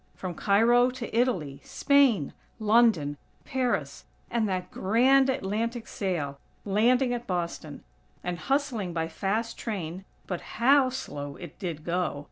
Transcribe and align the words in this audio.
From 0.15 0.33
Cairo 0.33 0.89
to 0.89 1.15
Italy, 1.15 1.61
Spain, 1.63 2.33
London, 2.59 3.17
Paris, 3.45 4.05
and 4.31 4.49
that 4.49 4.71
grand 4.71 5.29
Atlantic 5.29 5.87
sail, 5.87 6.39
landing 6.65 7.13
at 7.13 7.27
Boston, 7.27 7.83
and 8.23 8.39
hustling 8.39 8.93
by 8.93 9.07
fast 9.07 9.59
train 9.59 10.03
(but 10.25 10.41
how 10.57 10.89
slow 10.89 11.35
it 11.35 11.59
did 11.59 11.83
go!!) 11.83 12.19